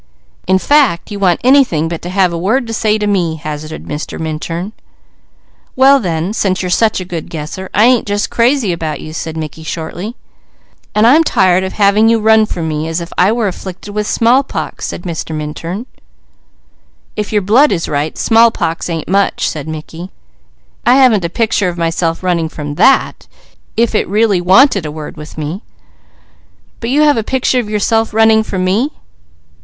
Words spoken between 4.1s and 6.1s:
Minturn. "Well